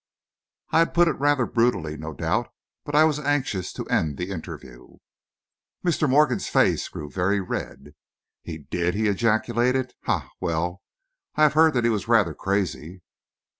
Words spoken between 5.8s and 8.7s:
Mr. Morgan's face grew very red. "He